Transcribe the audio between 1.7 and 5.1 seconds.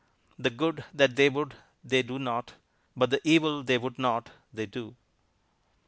they do not; But the evil they would not they do.